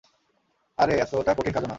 আরে 0.77 0.93
এতোটা 0.95 1.31
কঠিন 1.33 1.53
কাজও 1.53 1.63
না। 1.63 1.69